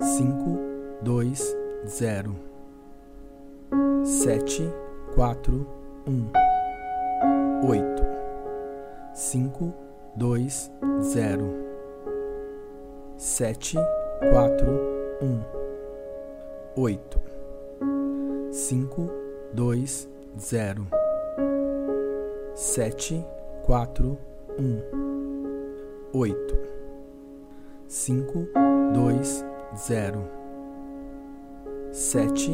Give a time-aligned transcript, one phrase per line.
[0.00, 0.58] cinco,
[1.02, 1.54] dois,
[1.86, 2.34] zero,
[4.02, 4.62] sete,
[5.14, 5.66] quatro,
[6.06, 6.30] um,
[7.68, 8.02] oito,
[9.14, 9.74] cinco,
[10.16, 10.70] dois,
[11.02, 11.52] zero,
[13.18, 13.76] sete,
[14.30, 14.80] quatro,
[15.20, 15.42] um,
[16.76, 17.20] oito,
[18.50, 19.10] cinco,
[19.52, 20.86] dois, zero,
[22.54, 23.22] sete,
[23.64, 24.16] quatro,
[24.58, 24.80] um,
[26.14, 26.58] oito,
[27.86, 28.46] cinco,
[28.94, 29.44] dois,
[29.76, 30.28] zero,
[31.92, 32.50] sete,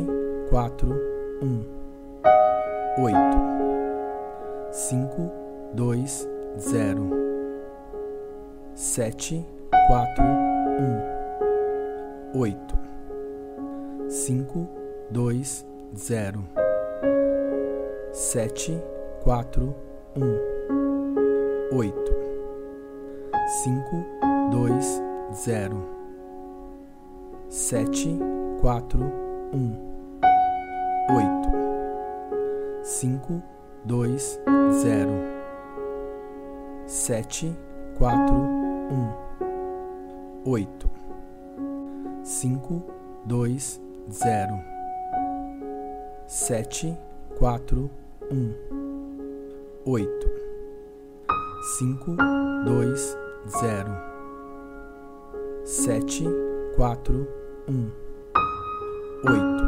[0.49, 0.89] quatro,
[1.43, 1.65] um,
[2.99, 3.39] oito,
[4.71, 5.31] cinco,
[5.73, 7.11] dois, zero,
[8.75, 9.47] sete,
[9.89, 10.25] quatro,
[10.79, 12.79] um, oito,
[14.09, 14.69] cinco,
[15.11, 16.45] dois, zero,
[18.13, 18.79] sete,
[19.23, 19.75] quatro,
[20.17, 22.15] um, oito,
[23.63, 24.05] cinco,
[24.51, 25.01] dois,
[25.35, 25.96] zero,
[27.49, 28.19] sete,
[28.61, 29.01] quatro,
[29.53, 29.77] um,
[31.11, 31.49] oito,
[32.83, 33.43] cinco,
[33.85, 34.41] dois,
[34.83, 35.13] zero,
[36.87, 37.57] sete,
[37.97, 39.13] quatro, um,
[40.45, 40.91] oito,
[42.25, 42.83] cinco,
[43.25, 43.81] dois,
[44.11, 44.59] zero,
[46.27, 46.97] sete,
[47.39, 47.89] quatro,
[48.31, 48.53] um,
[49.85, 50.31] oito,
[51.79, 52.17] cinco,
[52.65, 53.17] dois,
[53.49, 53.91] zero,
[55.65, 56.25] sete,
[56.77, 57.27] quatro,
[57.67, 57.91] um,
[59.27, 59.65] oito,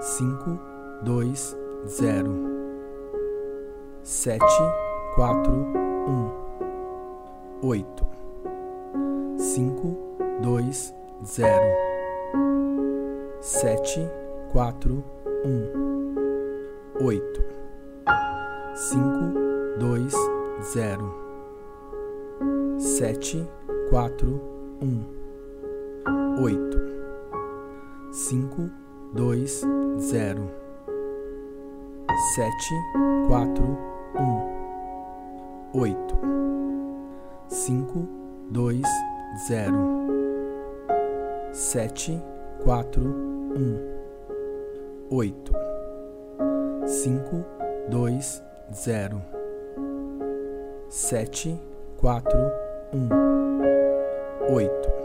[0.00, 0.58] cinco,
[1.04, 2.34] dois, zero,
[4.02, 4.42] sete,
[5.14, 6.30] quatro, um,
[7.62, 8.04] oito,
[9.36, 9.96] cinco,
[10.42, 10.92] dois,
[11.24, 11.64] zero,
[13.40, 14.00] sete,
[14.50, 15.04] quatro,
[15.44, 16.14] um,
[17.00, 17.40] oito,
[18.74, 20.12] cinco, dois,
[20.72, 21.14] zero,
[22.80, 23.46] sete,
[23.88, 24.40] quatro,
[24.82, 25.17] um,
[26.40, 26.78] oito,
[28.12, 28.70] cinco,
[29.12, 29.62] dois,
[29.98, 30.48] zero,
[32.34, 32.74] sete,
[33.26, 33.76] quatro,
[34.14, 36.16] um, oito,
[37.48, 38.08] cinco,
[38.50, 38.86] dois,
[39.48, 39.78] zero,
[41.52, 42.22] sete,
[42.62, 43.76] quatro, um,
[45.10, 45.52] oito,
[46.86, 47.44] cinco,
[47.90, 48.40] dois,
[48.72, 49.20] zero,
[50.88, 51.60] sete,
[51.98, 52.38] quatro,
[52.94, 53.08] um,
[54.54, 54.97] oito,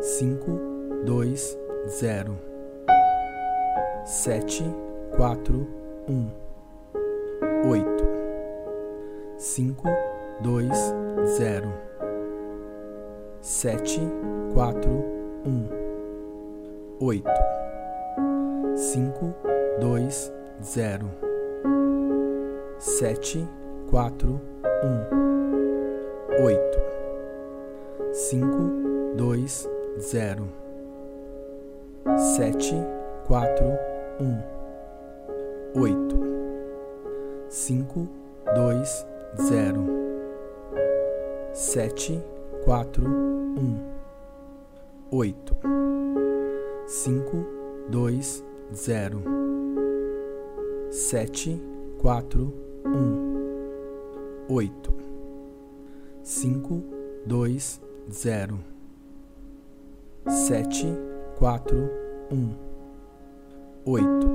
[0.00, 0.58] cinco,
[1.04, 1.58] dois,
[1.88, 2.38] zero,
[4.04, 4.62] sete,
[5.16, 5.66] quatro,
[6.08, 6.28] um,
[7.68, 8.04] oito,
[9.38, 9.88] cinco,
[10.40, 10.76] dois,
[11.36, 11.72] zero,
[13.40, 14.00] sete,
[14.52, 14.90] quatro,
[15.46, 15.66] um,
[17.00, 17.30] oito,
[18.74, 19.34] cinco,
[19.80, 20.30] dois,
[20.62, 21.10] zero,
[22.78, 23.48] sete,
[23.88, 24.40] quatro,
[24.84, 26.78] um, oito,
[28.12, 29.66] cinco, dois,
[29.98, 30.48] zero,
[32.36, 32.74] sete,
[33.26, 33.66] quatro,
[34.20, 34.42] um,
[35.80, 36.16] oito,
[37.48, 38.06] cinco,
[38.54, 39.06] dois,
[39.40, 39.86] zero,
[41.52, 42.22] sete,
[42.64, 43.78] quatro, um,
[45.10, 45.56] oito,
[46.86, 47.46] cinco,
[47.88, 49.22] dois, zero,
[50.90, 51.58] sete,
[51.98, 52.52] quatro,
[52.84, 53.34] um,
[54.48, 54.94] oito,
[56.22, 56.84] cinco,
[57.24, 57.80] dois,
[58.12, 58.58] zero,
[60.36, 60.86] sete,
[61.38, 61.90] quatro,
[62.30, 62.54] um,
[63.86, 64.28] oito,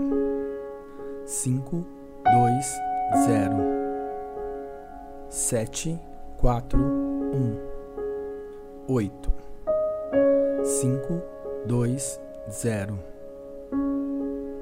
[1.26, 1.86] cinco,
[2.24, 2.66] dois,
[3.24, 3.56] zero,
[5.30, 6.00] sete,
[6.38, 7.56] quatro, um,
[8.88, 9.32] oito,
[10.64, 11.22] cinco,
[11.68, 12.20] dois,
[12.50, 12.98] zero,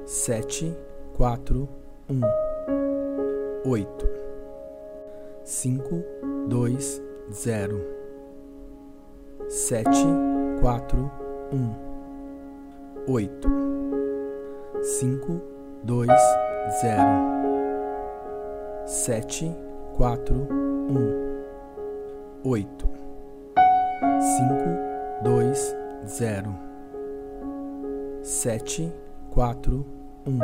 [0.04, 0.76] sete,
[1.16, 1.66] quatro,
[2.10, 2.20] um,
[3.64, 4.06] oito,
[5.42, 6.04] cinco,
[6.46, 7.02] dois,
[7.32, 7.80] zero,
[9.48, 10.06] sete,
[10.60, 11.19] quatro,
[11.52, 11.74] um,
[13.12, 13.48] oito,
[14.82, 15.40] cinco,
[15.82, 16.20] dois,
[16.80, 17.08] zero,
[18.86, 19.54] sete,
[19.96, 20.46] quatro,
[20.88, 21.40] um,
[22.44, 22.88] oito,
[24.36, 25.74] cinco, dois,
[26.06, 26.54] zero,
[28.22, 28.92] sete,
[29.30, 29.84] quatro,
[30.26, 30.38] um,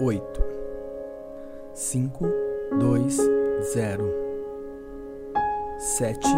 [0.00, 0.42] oito,
[1.74, 2.26] cinco,
[2.78, 3.16] dois,
[3.72, 4.12] zero,
[5.78, 6.28] sete,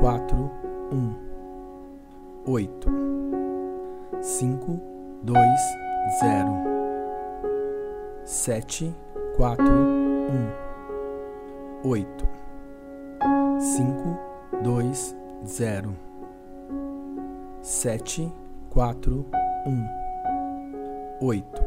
[0.00, 0.50] quatro,
[0.92, 1.27] um,
[2.48, 2.88] oito,
[4.22, 4.80] cinco,
[5.22, 5.60] dois,
[6.18, 6.50] zero,
[8.24, 8.94] sete,
[9.36, 10.48] quatro, um,
[11.90, 12.26] oito,
[13.60, 14.18] cinco,
[14.62, 15.14] dois,
[15.46, 15.94] zero,
[17.60, 18.32] sete,
[18.70, 19.26] quatro,
[19.66, 19.86] um,
[21.20, 21.62] oito,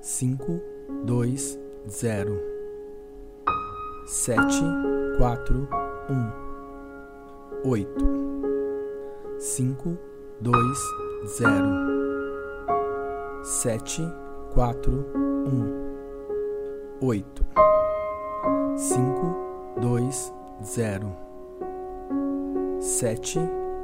[0.00, 0.60] cinco,
[1.04, 1.56] dois,
[1.88, 2.40] zero,
[4.04, 4.64] sete,
[5.16, 5.68] quatro,
[6.10, 8.04] um, oito,
[9.44, 9.98] cinco,
[10.40, 10.78] dois,
[11.26, 11.66] zero,
[13.42, 14.00] sete,
[14.54, 15.04] quatro,
[15.46, 15.68] um,
[17.02, 17.44] oito,
[18.74, 19.36] cinco,
[19.78, 20.32] dois,
[20.64, 21.14] zero,
[22.80, 23.38] sete,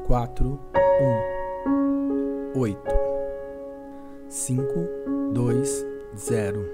[0.07, 0.59] quatro,
[1.03, 2.91] um, oito,
[4.31, 4.89] cinco,
[5.35, 5.85] dois,
[6.17, 6.65] zero,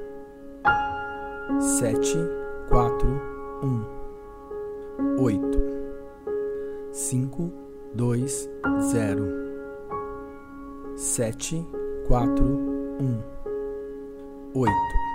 [1.81, 2.17] sete,
[2.69, 3.21] quatro,
[3.65, 3.85] um,
[5.19, 5.59] oito,
[6.93, 8.49] cinco, dois,
[8.91, 9.27] zero,
[10.97, 11.65] sete,
[12.07, 12.45] quatro,
[13.01, 13.23] um,
[14.55, 15.06] oito